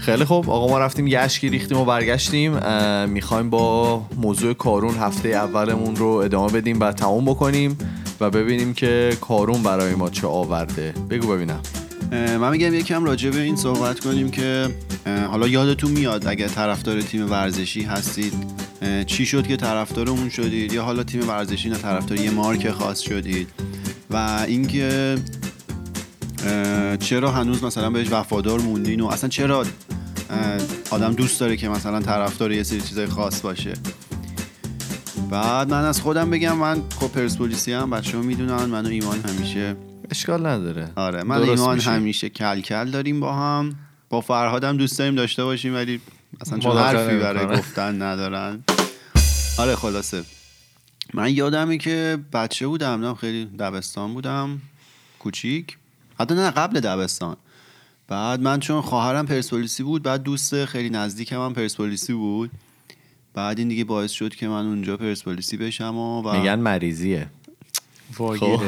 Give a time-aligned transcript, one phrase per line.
[0.00, 0.50] خیلی خوب.
[0.50, 2.52] آقا ما رفتیم یه ریختیم و برگشتیم.
[3.06, 7.78] می‌خوایم با موضوع کارون هفته اولمون رو ادامه بدیم و تموم بکنیم
[8.20, 10.94] و ببینیم که کارون برای ما چه آورده.
[11.10, 11.60] بگو ببینم.
[12.12, 14.68] من میگم یکم راجع به این صحبت کنیم که
[15.30, 18.32] حالا یادتون میاد اگه طرفدار تیم ورزشی هستید
[19.06, 23.00] چی شد که طرفدار اون شدید؟ یا حالا تیم ورزشی نه طرفدار یه مارک خاص
[23.00, 23.48] شدید؟
[24.10, 25.18] و اینکه
[27.00, 29.64] چرا هنوز مثلا بهش وفادار موندین و اصلا چرا
[30.90, 33.74] آدم دوست داره که مثلا طرفدار یه سری چیزای خاص باشه.
[35.30, 39.20] بعد من از خودم بگم من خب پرسپولیسی هم بچه ها می‌دونن من و ایمان
[39.20, 39.76] همیشه
[40.10, 40.90] اشکال نداره.
[40.96, 43.74] آره من ایمان همیشه کل کل داریم با هم.
[44.08, 46.00] با فرهادم دوست داریم داشته باشیم ولی
[46.40, 48.64] اصلا چون حرفی برای گفتن ندارن.
[49.58, 50.22] آره خلاصه.
[51.14, 54.60] من یادمه که بچه بودم خیلی دبستان بودم.
[55.18, 55.76] کوچیک.
[56.20, 57.36] حتی نه قبل دبستان.
[58.10, 62.50] بعد من چون خواهرم پرسپولیسی بود بعد دوست خیلی نزدیک هم پرسپولیسی بود.
[63.34, 67.26] بعد این دیگه باعث شد که من اونجا پرسپولیسی بشم و, میگن مریضیه.
[68.14, 68.62] خب.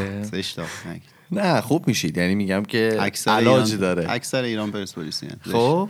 [1.30, 2.16] نه خوب میشید.
[2.16, 4.06] یعنی میگم که علاج داره.
[4.10, 5.88] اکثر ایران پرسپولیسی خب.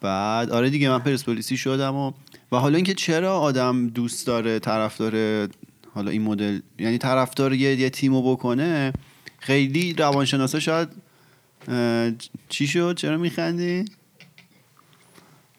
[0.00, 2.12] بعد آره دیگه من پرسپولیسی شدم و
[2.52, 5.48] و حالا اینکه چرا آدم دوست داره طرفدار
[5.94, 8.92] حالا این مدل یعنی طرفدار یه, یه تیمو بکنه
[9.38, 10.88] خیلی روانشناسا شاید
[12.48, 13.84] چی شد؟ چرا میخندی؟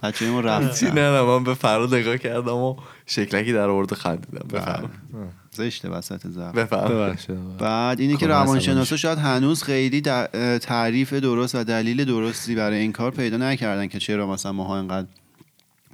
[0.03, 4.47] بچه ما رفت نه نه من به فراد نگاه کردم و شکلکی در آورد خندیدم.
[4.49, 4.61] بله.
[4.61, 4.89] بفرم
[5.51, 7.17] زشته وسط زفت بفرم
[7.59, 10.01] بعد اینه که روانشناسا شاید هنوز خیلی
[10.59, 15.07] تعریف درست و دلیل درستی برای این کار پیدا نکردن که چرا مثلا ماها اینقدر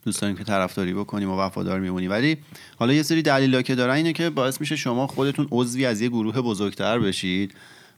[0.05, 2.11] دوست داریم که طرفداری بکنیم و وفادار میمونیم.
[2.11, 2.37] ولی
[2.77, 6.09] حالا یه سری دلیلا که دارن اینه که باعث میشه شما خودتون عضوی از یه
[6.09, 7.53] گروه بزرگتر بشید.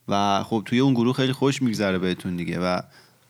[0.10, 2.80] و خب توی اون گروه خیلی خوش میگذره بهتون دیگه و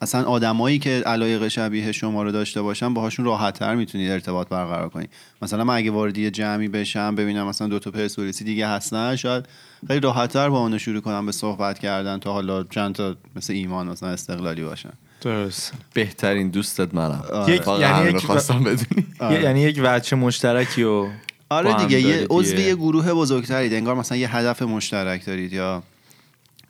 [0.02, 5.10] اصلا آدمایی که علایق شبیه شما رو داشته باشن باهاشون راحتتر می‌تونید ارتباط برقرار کنید.
[5.42, 9.46] مثلا من اگه وارد یه جمعی بشم ببینم مثلا دو تا پرسپولیسی دیگه هستن شاید
[9.88, 13.88] خیلی راحتتر با اون شروع کنم به صحبت کردن تا حالا چند تا مثل ایمان
[13.88, 14.94] مثلا استقلالی باشن.
[15.22, 15.74] درست.
[15.94, 17.24] بهترین دوستت منم.
[17.34, 17.56] آره.
[17.56, 19.06] یک یعنی یک خواستم بدونی.
[19.20, 19.44] آره.
[19.44, 21.08] یعنی یک وچه مشترکی و
[21.50, 25.84] آره دیگه یه عضو یه گروه بزرگتری انگار مثلا یه هدف مشترک دارید یا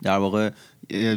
[0.01, 0.49] در واقع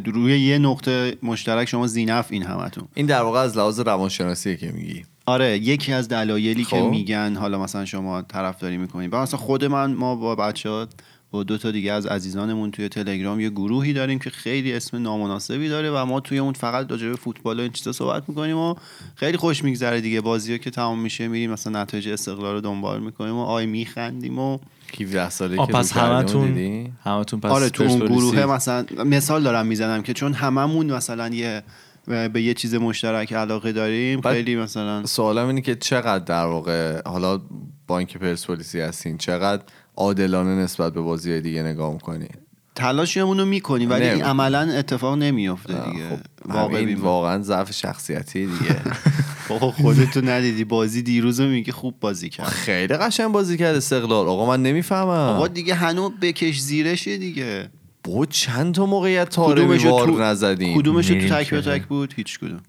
[0.04, 2.88] روی یه نقطه مشترک شما زینف این همتون.
[2.94, 5.04] این در واقع از لحاظ روانشناسی که میگی.
[5.26, 6.90] آره یکی از دلایلی که خب.
[6.90, 10.86] میگن حالا مثلا شما طرفداری می‌کنید مثلا خود من ما با بچه
[11.32, 15.68] با دو تا دیگه از عزیزانمون توی تلگرام یه گروهی داریم که خیلی اسم نامناسبی
[15.68, 18.74] داره و ما توی اون فقط راجع به فوتبال و این چیزا صحبت می‌کنیم و
[19.14, 20.20] خیلی خوش میگذره دیگه.
[20.20, 24.38] بازی ها که تمام میشه میریم مثلا نتایج استقلال رو دنبال می‌کنیم و آی میخندیم
[24.38, 24.58] و
[25.00, 26.58] 17 ساله که پس همتون
[27.04, 31.62] همتون پس آره تو اون گروه مثلا مثال دارم می‌زنم که چون هممون مثلا یه
[32.06, 37.40] به یه چیز مشترک علاقه داریم خیلی مثلا سوالم اینه که چقدر در واقع حالا
[37.86, 39.62] با اینکه پرسپولیسی هستین چقدر
[39.96, 42.28] عادلانه نسبت به بازی دیگه نگاه می‌کنی.
[42.74, 46.08] تلاشمون رو می‌کنیم ولی این عملا اتفاق نمیفته دیگه.
[46.48, 48.80] خب واقعا ضعف شخصیتی دیگه.
[49.48, 50.64] بابا خودتو ندیدی.
[50.64, 52.48] بازی دیروز رو میگه خوب بازی کرد.
[52.48, 54.28] خیلی قشنگ بازی کرد استقلال.
[54.28, 55.08] آقا من نمی‌فهمم.
[55.08, 57.70] آقا دیگه هنو بکش زیرشه دیگه.
[58.04, 60.18] بود چند تا موقعیت تاره وار تو...
[60.18, 62.60] نزدیم؟ کدومش تو تک به تک بود؟ هیچ کدوم.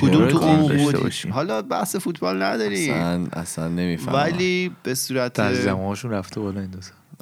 [0.00, 4.14] کدوم تو اون بود حالا بحث فوتبال نداری اصلا اصلا نمی‌فهمم.
[4.14, 6.70] ولی به صورت ترجمه‌هاشون رفته بالا این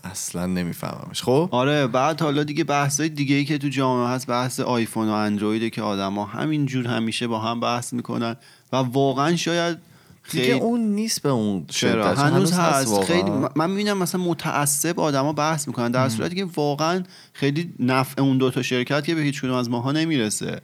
[0.04, 1.22] اصلا نمیفهممش.
[1.22, 5.08] خب؟ آره بعد حالا دیگه بحث های دیگه ای که تو جامعه هست بحث آیفون
[5.08, 8.36] و اندرویده که آدما همینجور همیشه با هم بحث می‌کنن
[8.72, 9.78] و واقعا شاید
[10.26, 15.68] خیلی اون نیست به اون چرا؟ هنوز, هست, خیلی من می‌بینم مثلا متعصب آدما بحث
[15.68, 15.90] می‌کنن.
[15.90, 19.92] در صورتی که واقعا خیلی نفع اون دوتا شرکت که به هیچ کدوم از ماها
[19.92, 20.60] نمی‌رسه.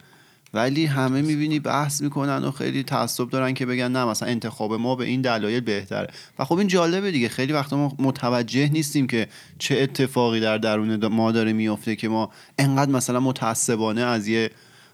[0.55, 4.95] ولی همه می‌بینی بحث می‌کنن و خیلی تعصب دارن که بگن نه مثلا انتخاب ما
[4.95, 6.09] به این دلایل بهتره.
[6.39, 7.28] و خب این جالبه دیگه.
[7.28, 9.28] خیلی وقتا ما متوجه نیستیم که
[9.59, 14.51] چه اتفاقی در درون ما داره میفته که ما انقدر مثلا متعصبانه از یه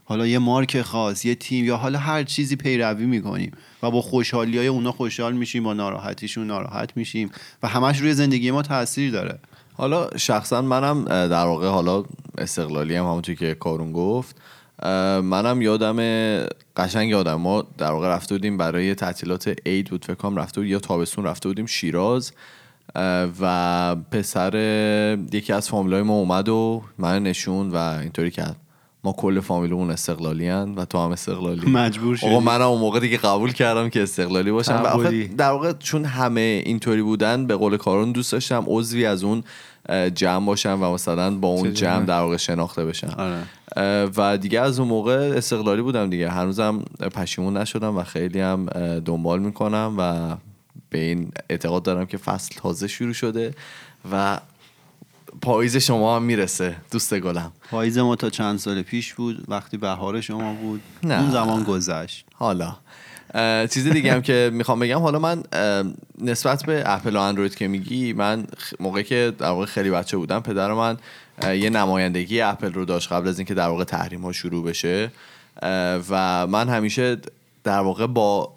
[0.09, 3.53] حالا یه مارک خاص یه تیم یا حالا هر چیزی پیروی می‌کنیم
[3.83, 7.31] و با خوشحالی های اونا خوشحال میشیم با ناراحتیشون ناراحت میشیم
[7.63, 9.39] و همش روی زندگی ما تاثیر داره.
[9.75, 12.05] حالا شخصا منم در واقع حالا
[12.39, 14.37] استقلالی هم همونطور که کارون گفت
[15.23, 15.97] منم یادم
[16.77, 20.79] قشنگ یادم ما در واقع رفته بودیم برای تعطیلات عید بود فکرم رفته بود یا
[20.79, 22.33] تابستون رفته بودیم شیراز
[23.41, 24.55] و پسر
[25.33, 28.57] یکی از فامیلای ما اومد و من نشون و اینطوری کرد.
[29.05, 31.71] ما کل فامیلمون استقلالی هن و تو هم استقلالی.
[31.71, 32.31] مجبور شدی.
[32.31, 34.83] آقا منم اون موقع دیگه قبول کردم که استقلالی باشم.
[34.85, 39.45] و در واقع چون همه اینطوری بودن به قول کارون دوست داشتم عضوی از اون
[40.15, 44.11] جمع باشن و مثلا با اون جمع در واقع شناخته بشن آره.
[44.17, 46.31] و دیگه از اون موقع استقلالی بودم دیگه.
[46.31, 46.83] هنوزم
[47.15, 48.67] پشیمون نشدم و خیلی هم
[49.05, 50.37] دنبال می‌کنم و
[50.91, 53.55] به این اعتقاد دارم که فصل تازه شروع شده
[54.13, 54.41] و
[55.43, 57.53] پاییز شما هم می‌رسه دوست گلم.
[57.71, 61.21] پاییز ما تا چند سال پیش بود وقتی بهار شما بود نه.
[61.21, 62.27] اون زمان گذشت.
[62.35, 62.77] حالا.
[63.71, 65.43] چیز دیگه هم که می‌خوام بگم حالا من
[66.19, 68.47] نسبت به اپل و اندروید که میگی من
[68.81, 70.97] موقعی که در واقع خیلی بچه بودم پدر من
[71.43, 75.11] یه نمایندگی اپل رو داشت قبل از اینکه در واقع تحریم ها شروع بشه.
[76.11, 77.17] و من همیشه
[77.65, 78.53] در واقع با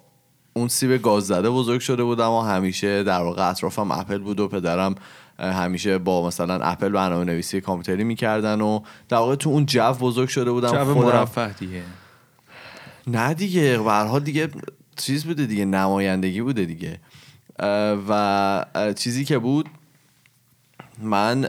[0.52, 4.48] اون سیب گاز زده بزرگ شده بودم و همیشه در واقع اطرافم اپل بود و
[4.48, 4.94] پدرم
[5.42, 10.28] همیشه با مثلا اپل برنامه نویسی کامپیوتری می‌کردن و در واقع تو اون جو بزرگ
[10.28, 11.82] شده بودم جو مرفه دیگه.
[13.06, 14.48] نه دیگه به دیگه
[14.96, 17.00] چیز بوده دیگه نمایندگی بوده دیگه.
[18.08, 18.64] و
[18.96, 19.68] چیزی که بود
[21.02, 21.44] من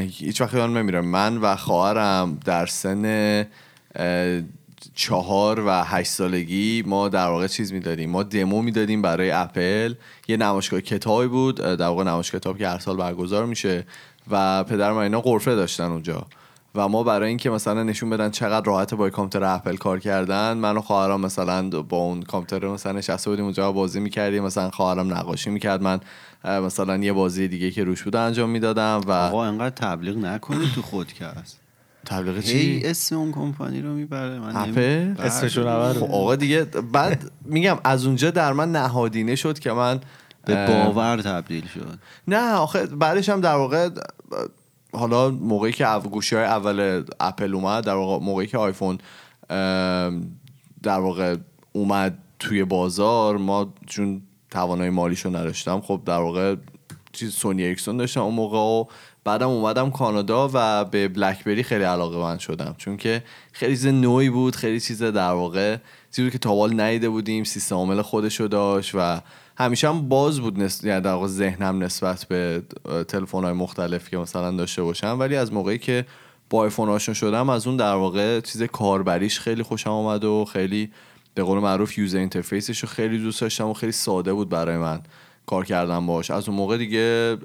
[0.00, 3.46] هیچ وقت یادم نمیرم من و خواهرم در سن
[4.94, 8.10] چهار و هشت سالگی ما در واقع چیز می‌دادیم.
[8.10, 9.94] ما دمو می‌دادیم برای اپل.
[10.28, 13.86] یه نمایشگاه کتابی بود در واقع نمایشگاه کتاب که هر سال برگزار میشه
[14.30, 16.26] و پدر ما اینا قرفه داشتن اونجا.
[16.74, 20.76] و ما برای اینکه مثلا نشون بدن چقدر راحت با کامپیوتر اپل کار کردن من
[20.76, 24.44] و خواهرام مثلا با اون کامپیوتر مثلا نشسته بودیم اونجا بازی می‌کردیم.
[24.44, 26.00] مثلا خواهرام نقاشی می‌کرد من
[26.44, 30.82] مثلا یه بازی دیگه که روش بود انجام می‌دادم و آقا انقدر تبلیغ نکنی تو
[30.82, 31.59] خودکست.
[32.04, 37.30] تبلیغ چی؟ اسم اون کمپانی رو می‌بره من اپل؟ اسمشو نبره خب آقا دیگه بعد
[37.44, 40.00] میگم از اونجا در من نهادینه شد که من
[40.44, 41.98] به باور تبدیل شد.
[42.28, 43.88] نه آخه بعدش هم در واقع
[44.92, 48.98] حالا موقعی که گوشی های اول اپل اومد در واقع موقعی که آیفون
[50.82, 51.36] در واقع
[51.72, 56.56] اومد توی بازار ما چون توانای مالیشو نداشتم خب در واقع
[57.12, 58.84] چیز سونی اکسون داشتم اون موقع و
[59.24, 62.74] بعدم اومدم کانادا و به بلکبری خیلی علاقه من شدم.
[62.78, 63.22] چون که
[63.52, 65.76] خیلی چیز نوعی بود خیلی چیز در واقع
[66.12, 69.20] چیزی که تاوال نیده بودیم سیستم عامل خودشو داشت و
[69.56, 70.84] همیشه هم باز بود نس...
[70.84, 72.62] یعنی در واقع ذهنم نسبت به
[73.08, 75.16] تلفن های مختلف که مثلا داشته باشم.
[75.20, 76.06] ولی از موقعی که
[76.50, 80.90] با آیفون آشنا شدم از اون در واقع چیز کاربریش خیلی خوشم آمد و خیلی
[81.34, 85.00] به قول معروف یوزر اینترفیسش رو خیلی دوست داشتم و خیلی ساده بود برای من
[85.46, 87.36] کار کردم باش از اون موقع دیگه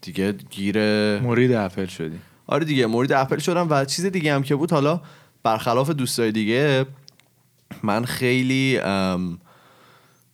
[0.00, 0.78] دیگه گیر
[1.18, 2.18] مورید اپل شدی.
[2.46, 5.00] آره دیگه مورید اپل شدم و چیز دیگه هم که بود حالا
[5.42, 6.86] برخلاف دوستای دیگه
[7.82, 8.80] من خیلی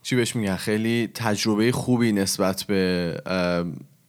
[0.03, 3.15] چی بهش میگن؟ خیلی تجربه خوبی نسبت به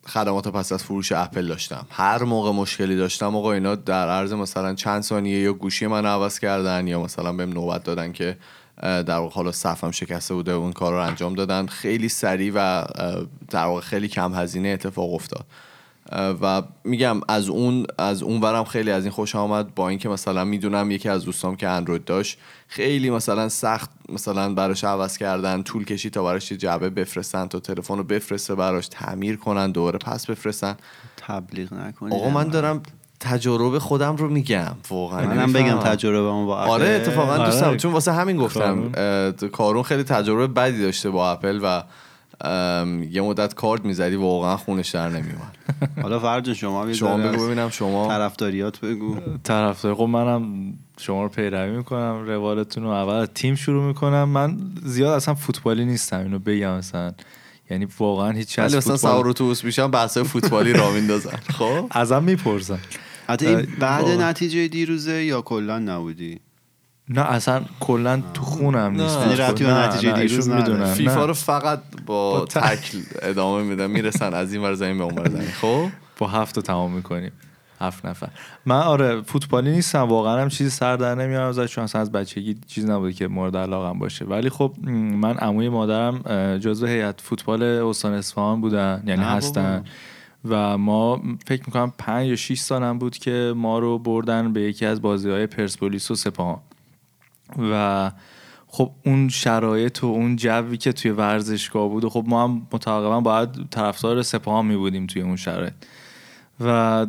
[0.07, 1.88] خدمات پس از فروش اپل داشتم.
[1.89, 6.39] هر موقع مشکلی داشتم آقا اینا در عرض مثلا چند ثانیه یا گوشی من عوض
[6.39, 8.38] کردن یا مثلا بهم نوبت دادن که
[8.81, 11.65] در واقع حالا صفم شکسته بوده اون کار رو انجام دادن.
[11.65, 12.85] خیلی سریع و
[13.50, 15.45] در واقع خیلی کم هزینه اتفاق افتاد.
[16.41, 20.44] و میگم از اون از اون ورم خیلی از این خوش آمد با اینکه مثلا
[20.44, 22.38] می‌دونم یکی از دوستام که اندروید داشت
[22.68, 27.97] خیلی مثلا سخت مثلا براش عوض کردن طول کشید تا براش جعبه بفرستن تا تلفن
[27.97, 30.77] رو بفرسته براش تعمیر کنن دوباره پس بفرستن.
[31.18, 32.13] تبلیغ نکنید.
[32.13, 32.83] آقا من دارم
[33.19, 35.27] تجربه خودم رو میگم واقعا.
[35.27, 36.71] منم بگم تجربه با اپل.
[36.71, 37.77] آره اتفاقا دوستم آره.
[37.77, 38.91] چون واسه همین گفتم
[39.51, 41.83] کارون خیلی تجربه بدی داشته با اپل و
[43.11, 45.57] یه مدت کارد می‌زدی واقعا خونش در نمیومد
[46.03, 48.07] حالا فرج شما شما بگو ببینم شما.
[48.07, 49.15] طرفداریات بگو.
[49.43, 54.23] طرفداری خب منم شما رو پیروی می‌کنم روالتون رو اول تیم شروع می‌کنم.
[54.23, 57.11] من زیاد اصلا فوتبالی نیستم اینو بگم مثلا
[57.69, 61.37] یعنی واقعا هیچ از مثلا سوار اتوبوس میشم بحث فوتبالی را میندازن.
[61.59, 62.80] خب؟ ازم می‌پرسن.
[63.27, 66.39] حتی بعد نتیجه دیروزه یا کلا نبودی؟
[67.09, 69.17] نه اصلا کلا تو خونم نیست.
[69.17, 70.93] یعنی رفتی به نتیجه دیروز می‌دونن.
[70.93, 75.29] فیفا رو فقط با تکل ادامه میدن می‌رسن از این ور زمین به اون ور
[75.29, 75.51] زمین.
[75.61, 77.31] خب؟ با هفت تمام می‌کنیم.
[77.81, 78.29] هفت نفر.
[78.65, 79.99] من آره فوتبالی نیستم.
[79.99, 83.57] واقعا هم چیزی سر در نمیارم ازش چون اصلا از بچگی چیز نبوده که مورد
[83.57, 84.25] علاقم باشه.
[84.25, 86.21] ولی خب من عموی مادرم
[86.57, 89.83] جزو هیئت فوتبال استان اصفهان بودن یعنی هستن.
[90.49, 94.85] و ما فکر می‌کنم پنج یا 6 سالم بود که ما رو بردن به یکی
[94.85, 96.59] از بازی های پرسپولیس و سپاهان.
[97.71, 98.11] و
[98.68, 103.21] خب اون شرایط و اون جوی که توی ورزشگاه بود و خب ما هم متقابلا
[103.21, 105.73] باید طرفدار سپاهان می بودیم توی اون شرایط.
[106.59, 107.06] و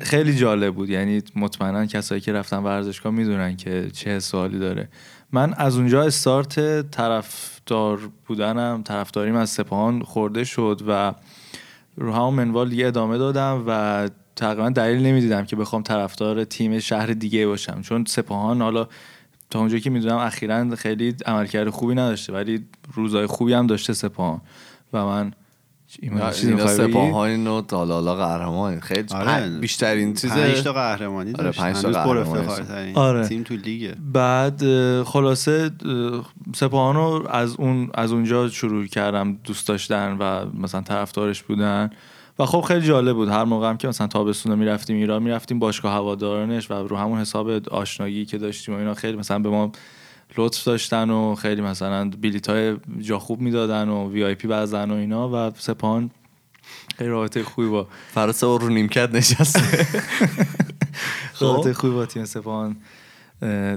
[0.00, 0.90] خیلی جالب بود.
[0.90, 4.88] یعنی مطمئنا کسایی که رفتن ورزشگاه می‌دونن که چه سوالی داره.
[5.32, 11.14] من از اونجا استارت طرفدار بودنم طرفداریم از سپاهان خورده شد و
[11.96, 17.06] رو همون منوال دیگه ادامه دادم و تقریبا دلیل نمی‌دیدم که بخوام طرفدار تیم شهر
[17.06, 17.82] دیگه باشم.
[17.82, 18.88] چون سپاهان حالا
[19.50, 24.40] تا اونجایی که می‌دونم اخیرا خیلی عملکرد خوبی نداشته ولی روزای خوبی هم داشته سپاهان.
[24.92, 25.32] و من
[26.02, 26.32] اینا
[26.66, 29.58] سپاهان و دالالا قهرمان خیلی آره.
[29.58, 33.28] بیشترین چیز پنج تا قهرمانی آره پنج تا قهرمانی آره.
[33.28, 34.62] تیم تو لیگه بعد
[35.02, 35.70] خلاصه
[36.54, 41.90] سپاهان رو از اون از اونجا شروع کردم دوست داشتن و مثلا طرفدارش بودن.
[42.38, 43.28] و خب خیلی جالب بود.
[43.28, 47.50] هر موقع هم که مثلا تابستون می‌رفتیم ایران می‌رفتیم باشگاه هوادارانش و رو همون حساب
[47.68, 49.72] آشنایی که داشتیم و اینا خیلی مثلا به ما
[50.36, 54.90] لطف داشتن و خیلی مثلا بلیت های جا خوب می‌دادن و وی آی پی بزن
[54.90, 56.10] و اینا و سپان
[56.96, 59.86] خیلی رابطه خوبی با فراسه رو نیمکت نشسته
[61.40, 62.76] رابطه خوبی با تیم سپان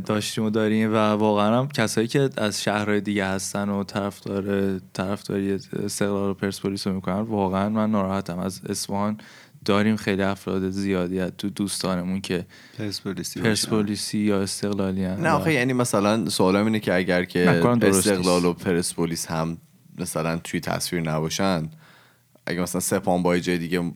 [0.05, 5.59] داشتیم و داریم و واقعا هم کسایی که از شهرهای دیگه هستن و طرفدار طرفداری
[5.83, 8.39] استقلال و پرسپولیس رو می‌کنن واقعا من ناراحتم.
[8.39, 9.17] از اصفهان
[9.65, 12.45] داریم خیلی افراد زیادی تو دوستانمون که
[12.77, 17.49] پرسپولیسی پرسپولیسی یا استقلالی نه آخه یعنی مثلا سوالم اینه که اگر که
[17.81, 19.57] استقلال و پرسپولیس هم
[19.99, 21.69] مثلا توی تصویر نباشن
[22.45, 23.91] اگه مثلا سپان با جای دیگه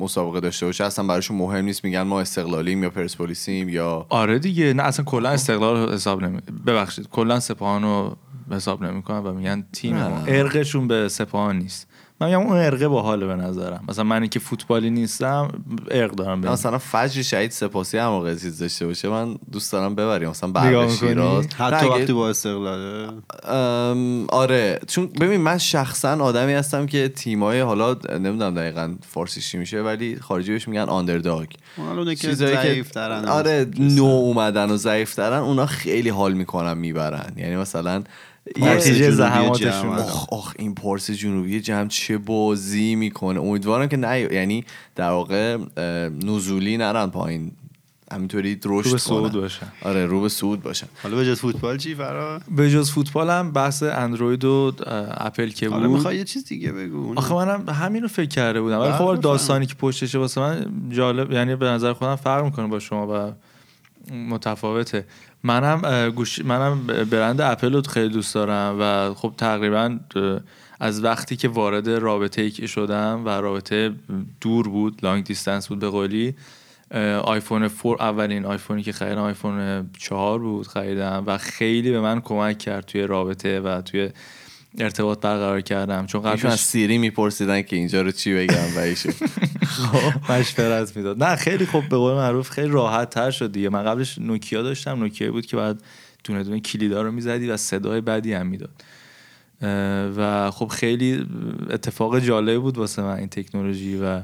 [0.00, 4.72] مسابقه داشته باشه اصلا براشون مهم نیست میگن ما استقلالیم یا پرسپولیسیم یا آره دیگه
[4.72, 8.16] نه اصلا کلا استقلال حساب نمی ببخشید کلا سپاهان رو
[8.50, 9.96] حساب نمی‌کنن و میگن تیم
[10.26, 11.89] ارقشون به سپاهان نیست.
[12.20, 13.84] من میگم اون ارقه با حال به نظرم.
[13.88, 15.48] مثلا من که فوتبالی نیستم
[15.90, 16.50] ارق دارم بیم.
[16.50, 20.28] مثلا فجر شهید سپاسی هم موقع چیز داشته باشه من دوست دارم ببریم.
[20.28, 23.08] مثلا برق شیراز حتی وقتی با استقلاله
[24.28, 24.80] آره.
[24.86, 30.16] چون ببین من شخصا آدمی هستم که تیمای حالا نمی‌دونم دقیقا فارسی چی میشه ولی
[30.16, 31.46] خارجی بهش میگن آندرداگ
[32.20, 37.32] چیزایی که آره نو اومدن و ضعیف اونا خیلی حال می‌کنن می‌برن.
[37.36, 38.02] یعنی مثلا
[38.60, 39.98] نتیجه زحماتشون
[40.32, 44.64] آخ این پارس جنوبی جمع چه بازی می‌کنه؟ امیدوارم که نه یعنی
[44.96, 45.58] در واقع
[46.24, 47.52] نزولی نرن پایین.
[48.12, 52.40] همینطوری رشد صعود باشن آره رو به صعود باشن حالا به جز فوتبال چی فرا؟
[52.56, 54.72] به جز فوتبال هم بحث اندروید و
[55.16, 55.82] اپل که بود.
[55.82, 57.12] می‌خوای یه چیز دیگه بگو.
[57.16, 58.78] آخه منم همین رو فکر کرده بودم.
[58.78, 62.78] ولی خب داستانی که پشتشه واسه من جالب یعنی به نظر خودم فرق می‌کنه با
[62.78, 63.32] شما و
[64.10, 65.06] متفاوته.
[65.42, 69.98] منم گوش منم برند اپل رو خیلی دوست دارم و خب تقریبا
[70.80, 73.92] از وقتی که وارد رابطه ای شدم و رابطه
[74.40, 76.34] دور بود لانگ دیستنس بود به قولی
[77.22, 82.58] آیفون 4 اولین آیفونی که خریدم آیفون 4 بود خریدم و خیلی به من کمک
[82.58, 84.10] کرد توی رابطه و توی
[84.78, 86.06] ارتباط برقرار کردم.
[86.06, 89.12] چون قبلش از سیری میپرسیدن که اینجا رو چی بگم و ایشون.
[89.62, 91.22] خب، مشورت می‌داد.
[91.22, 93.68] نه خیلی خوب به قول معروف خیلی راحت تر شد دیگه.
[93.68, 94.98] من قبلش نوکیا داشتم.
[94.98, 95.82] نوکیا بود که بعد
[96.24, 98.70] دونه دونه کلیدا رو می‌زدی و صدای بدی هم می‌داد.
[100.16, 101.26] و خب خیلی
[101.70, 104.22] اتفاق جالب بود واسه من این تکنولوژی و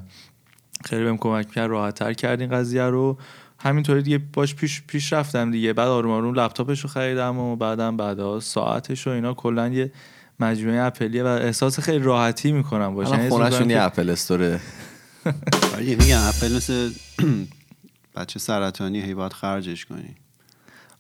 [0.85, 3.19] خیلی بهم کمک کرد راحت تر کرد این قضیه رو.
[3.59, 5.73] همینطوری دیگه باش پیش پیش رفتم دیگه.
[5.73, 9.35] بعد آروم آروم لپتاپش رو خریدم و بعدم بعدا ساعتش و اینا.
[9.35, 9.93] کلا یه
[10.41, 13.11] مجموعه اپلیه و احساس خیلی راحتی می‌کنم باشه.
[13.11, 14.61] یعنی خونهشون یه اپل استوره.
[15.75, 16.91] آره، میگم اپل مثل
[18.17, 20.15] بچه سرطانی هی باید خرجش کنی.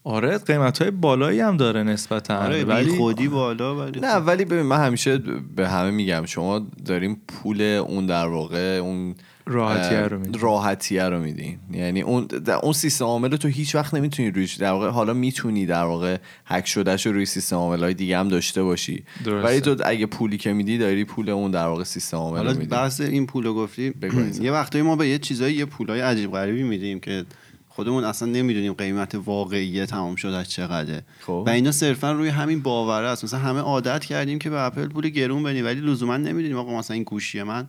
[0.04, 4.62] آره قیمت های بالایی هم داره نسبتا آره ولی خودی بالا ولی نه ولی ببین
[4.62, 5.18] من همیشه
[5.56, 9.14] به همه میگم شما داریم پول اون در واقع اون
[9.48, 12.28] راحتیه رو میدین راحتیه رو میدین یعنی اون
[12.62, 16.66] اون سیستم عامل تو هیچ وقت نمی‌تونی رویش در واقع حالا می‌تونی در واقع هک
[16.66, 19.04] شدهش رو روی سیستم عامل های دیگه هم داشته باشی.
[19.26, 22.66] ولی تو اگه پولی که میدی داری پول اون در واقع سیستم عامل رو میدی.
[22.66, 23.94] بحث این پول رو گفتی
[24.40, 27.24] یه وقتایی ما به یه چیزایی یه پولای عجیب غریبی میدیم که
[27.68, 31.02] خودمون اصلا نمی‌دونیم قیمت واقعی تمام شده چقدره.
[31.20, 31.44] خب.
[31.46, 33.24] و اینا صرفا روی همین باوره است.
[33.24, 36.94] مثلا همه عادت کردیم که به اپل پول گرون بدیم ولی لزوما نمی‌دونیم آقا مثلا
[36.94, 37.68] این گوشی من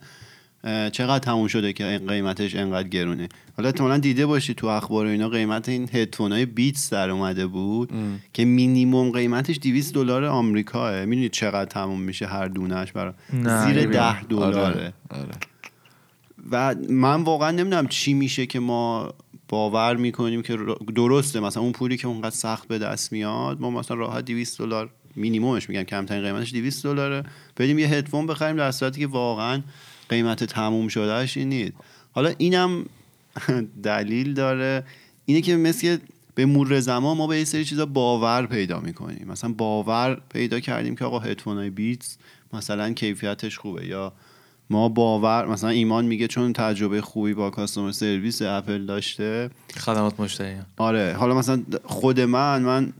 [0.91, 3.29] چقدر تموم شده که این قیمتش انقدر گرونه.
[3.57, 7.91] حالا احتمالا دیده باشی تو اخبار اینا قیمت این هدفون های بیتس در اومده بود
[8.33, 14.23] که مینیمم قیمتش 200 دلار آمریکاه می‌دونید چقدر تموم میشه هر دونهش برای زیر 10
[14.23, 14.93] دلاره آره.
[15.09, 15.31] آره.
[16.51, 19.13] و من واقعا نمی‌دونم چی میشه که ما
[19.49, 20.57] باور می‌کنیم که
[20.95, 21.39] درسته.
[21.39, 25.69] مثلا اون پولی که اونقدر سخت به دست میاد ما مثلا راحت 200 دلار مینیممش
[25.69, 25.83] میگم.
[25.83, 27.23] کمترین قیمتش 200 دلاره.
[27.57, 29.61] بدیم یه هدفون بخریم در صورتی که واقعا
[30.09, 31.73] قیمت تموم شدهش این نیست.
[32.11, 32.85] حالا اینم
[33.83, 34.83] دلیل داره.
[35.25, 35.97] اینه که مثل
[36.35, 39.27] به مرور زمان ما به یه سری چیزا باور پیدا می‌کنیم.
[39.27, 42.17] مثلا باور پیدا کردیم که آقا هدفون های بیتس
[42.53, 44.13] مثلا کیفیتش خوبه یا
[44.69, 49.49] ما باور مثلا ایمان میگه چون تجربه خوبی با کاستومر سرویس اپل داشته.
[49.77, 52.93] خدمات مشتری آره حالا مثلا خود من من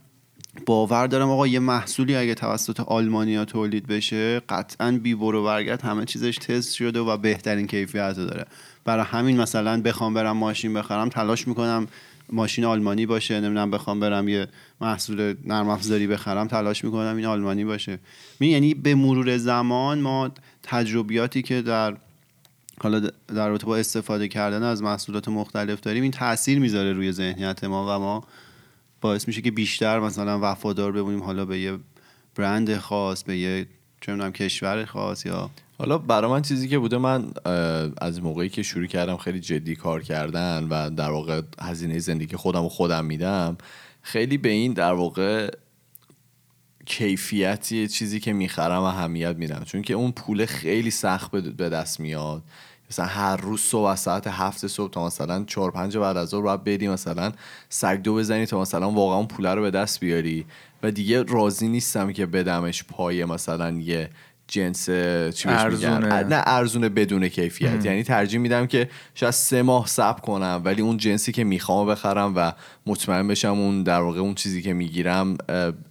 [0.67, 6.05] باور دارم آقا یه محصولی اگه توسط آلمانیا تولید بشه قطعا بی برو برگرد همه
[6.05, 8.45] چیزش تست شده و بهترین کیفیت داره.
[8.85, 11.87] برای همین مثلا بخوام برم ماشین بخرم تلاش می‌کنم
[12.31, 14.47] ماشین آلمانی باشه نمی‌دونم بخوام برم یه
[14.81, 17.99] محصول نرم افزاری بخرم تلاش می‌کنم این آلمانی باشه.
[18.39, 20.31] می یعنی به مرور زمان ما
[20.63, 21.97] تجربیاتی که در
[22.81, 27.63] حالا در رابطه با استفاده کردن از محصولات مختلف داریم این تاثیر می‌ذاره روی ذهنیت
[27.63, 28.23] ما و ما.
[29.01, 31.77] باعث میشه که بیشتر مثلا وفادار بمونیم حالا به یه
[32.35, 33.67] برند خاص به یه
[34.01, 37.31] چه کشور خاص یا حالا برای من چیزی که بوده من
[38.01, 42.65] از موقعی که شروع کردم خیلی جدی کار کردن و در واقع هزینه زندگی خودم
[42.65, 43.57] و خودم میدم
[44.01, 45.51] خیلی به این در واقع
[46.85, 49.63] کیفیتی چیزی که می‌خرم اهمیت میدم.
[49.63, 52.43] چون که اون پول خیلی سخت به دست میاد.
[52.91, 56.41] مثلا هر روز صبح از ساعت هفت صبح تا مثلا چهار پنج بعد از ظهر
[56.41, 57.31] باید بدی مثلا
[57.69, 60.45] سگ دو بزنی تا مثلا واقعا پوله رو به دست بیاری.
[60.83, 64.09] و دیگه راضی نیستم که بدمش پای مثلا یه
[64.47, 64.85] جنس
[65.35, 66.23] چی ارزونه.
[66.23, 67.85] نه ارزونه بدون کیفیت.
[67.85, 72.33] یعنی ترجیح میدم که شاید سه ماه صبر کنم ولی اون جنسی که می‌خوام بخرم
[72.35, 72.53] و
[72.85, 75.37] مطمئن بشم اون در واقع اون چیزی که می‌گیرم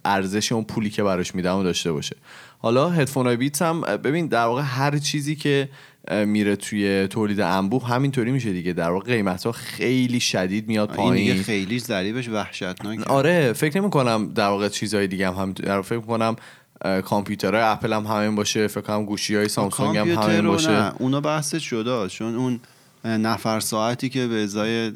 [0.05, 2.15] ارزش اون پولی که براش میدم داشته باشه.
[2.59, 5.69] حالا هدفون های بیتس هم ببین در واقع هر چیزی که
[6.11, 7.87] میره توی تولید انبوه.
[7.87, 8.73] همینطوری میشه دیگه.
[8.73, 11.31] در واقع قیمت ها خیلی شدید میاد پایین.
[11.31, 13.03] این خیلی ضریبش وحشتناکه.
[13.03, 16.35] آره فکر نمی کنم در واقع چیزهای دیگه هم, هم در فکر کنم
[17.05, 20.71] کامپیوترهای اپل هم همین باشه فکر کنم گوشی های سامسونگ هم همین باشه.
[20.71, 20.93] نه.
[20.99, 22.07] اونا بحث شده.
[22.07, 22.59] چون اون
[23.05, 24.91] نفر ساعتی که به ازای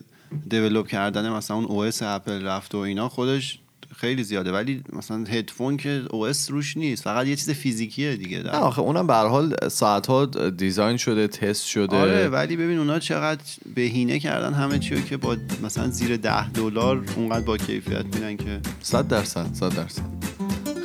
[0.50, 3.60] develop کردن مثلا اون او اس اپل رفت و اینا خودش
[3.96, 4.52] خیلی زیاده.
[4.52, 7.04] ولی مثلا هدفون که OS روش نیست.
[7.04, 8.44] فقط یه چیز فیزیکیه دیگه.
[8.44, 11.96] نه آخه اونم به هر حال ساعت ها design شده تست شده.
[11.96, 13.44] آره ولی ببین اونا چقدر
[13.76, 18.60] بهینه کردن همه چیو که با مثلا زیر ده دلار اونقدر با کیفیت میدن که
[18.82, 20.02] 100 درصد 100 درصد.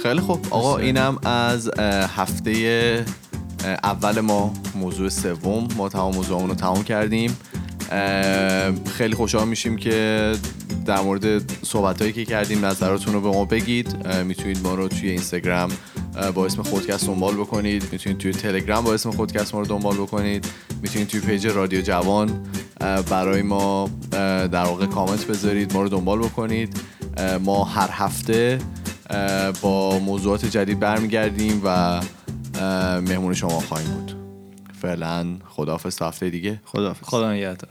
[0.03, 0.47] خیلی خوب.
[0.51, 1.71] آقا اینم از
[2.17, 3.05] هفته
[3.65, 5.69] اول ما موضوع سوم.
[5.77, 7.37] ما تمام موضوعمون رو تمام کردیم.
[8.93, 10.33] خیلی خوشحال میشیم که
[10.87, 14.07] در مورد صحبت هایی که کردیم نظراتون رو به ما بگید.
[14.25, 15.71] می‌تونید ما رو توی اینستاگرام
[16.35, 17.89] با اسم خودکست دنبال بکنید.
[17.93, 20.47] می‌تونید توی تلگرام با اسم خودکست ما رو دنبال بکنید.
[20.83, 22.47] می‌تونید توی پیج رادیو جوان
[23.11, 26.81] برای ما در واقع کامنت بذارید ما رو دنبال بکنید.
[27.45, 28.59] ما هر هفته
[29.63, 32.01] با موضوعات جدید برمیگردیم و
[33.01, 34.17] مهمون شما خواهیم بود.
[34.83, 36.61] فعلا خداحافظ تا هفته دیگه.
[36.65, 37.07] خداحافظ.
[37.07, 37.71] خدا نگهدار.